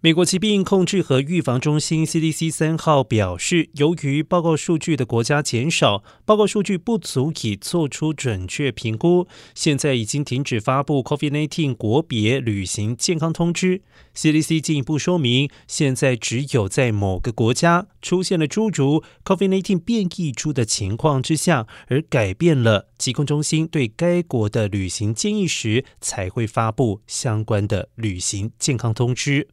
[0.00, 9.26] 美国疾病控制和预防中心 CDC 三号表示，由于报告数据的国家减少，报告数据不足以做出准确评估。
[9.56, 13.82] 现在已经停止发布 COVID 19国别旅行健康通知
[14.14, 29.48] ，CDC 进一步说明，现在只有在某个国家出现了诸如 COVID 19变异株的情况之下，而改变了疾控中心对该国的旅行建议时，才会发布相关的旅行健康通知。